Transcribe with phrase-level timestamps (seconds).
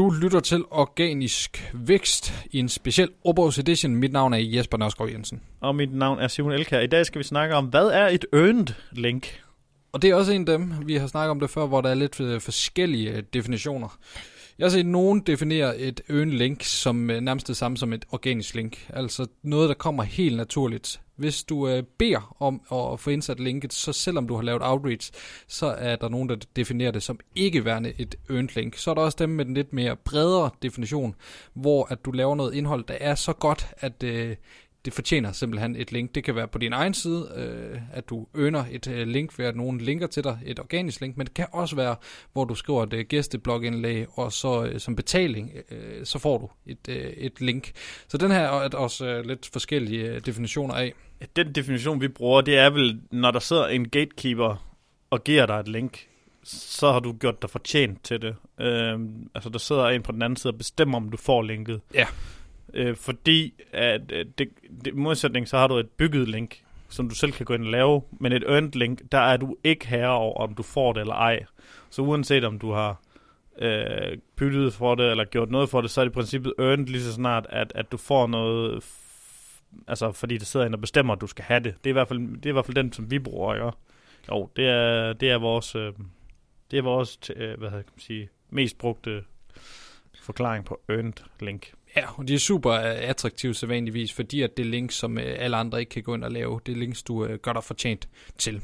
[0.00, 3.96] Du lytter til Organisk Vækst i en speciel Obo's Edition.
[3.96, 5.42] Mit navn er Jesper Nørskov Jensen.
[5.60, 6.80] Og mit navn er Simon Elkær.
[6.80, 9.42] I dag skal vi snakke om, hvad er et earned link?
[9.92, 11.90] Og det er også en af dem, vi har snakket om det før, hvor der
[11.90, 13.98] er lidt øh, forskellige øh, definitioner.
[14.58, 18.04] Jeg har set nogen definere et earned link som øh, nærmest det samme som et
[18.12, 18.86] organisk link.
[18.88, 21.00] Altså noget, der kommer helt naturligt.
[21.20, 25.12] Hvis du øh, beder om at få indsat linket, så selvom du har lavet outreach,
[25.48, 28.76] så er der nogen, der definerer det som ikke værende et earned link.
[28.76, 31.14] Så er der også dem med den lidt mere bredere definition,
[31.54, 34.36] hvor at du laver noget indhold, der er så godt, at øh,
[34.84, 36.14] det fortjener simpelthen et link.
[36.14, 39.46] Det kan være på din egen side, øh, at du øner et øh, link ved
[39.46, 41.96] at nogen linker til dig, et organisk link, men det kan også være,
[42.32, 46.50] hvor du skriver et øh, gæsteblogindlæg, og så øh, som betaling, øh, så får du
[46.66, 47.72] et, øh, et link.
[48.08, 50.92] Så den her er også øh, lidt forskellige øh, definitioner af.
[51.36, 54.66] Den definition, vi bruger, det er vel, når der sidder en gatekeeper
[55.10, 56.06] og giver dig et link,
[56.44, 58.36] så har du gjort dig fortjent til det.
[58.60, 58.98] Øh,
[59.34, 61.80] altså, der sidder en på den anden side og bestemmer, om du får linket.
[61.94, 62.06] Ja.
[62.74, 64.48] Øh, fordi at øh, det,
[64.84, 67.70] det, modsætning, så har du et bygget link, som du selv kan gå ind og
[67.70, 71.00] lave, men et earned link, der er du ikke herre over, om du får det
[71.00, 71.44] eller ej.
[71.90, 73.00] Så uanset om du har
[73.58, 76.86] øh, byttet for det, eller gjort noget for det, så er det i princippet earned
[76.86, 78.84] lige så snart, at, at du får noget,
[79.88, 81.74] altså fordi der sidder en og bestemmer, at du skal have det.
[81.78, 83.70] Det er i hvert fald, det er i hvert fald den, som vi bruger, ikke?
[84.28, 85.92] Jo, det er, det er vores, øh,
[86.70, 89.24] det er vores øh, hvad kan man sige, mest brugte
[90.20, 91.72] forklaring på earned link.
[91.96, 95.36] Ja, og de er super øh, attraktive sædvanligvis, fordi at det er links, som øh,
[95.38, 96.60] alle andre ikke kan gå ind og lave.
[96.66, 98.62] Det er links, du øh, gør dig fortjent til.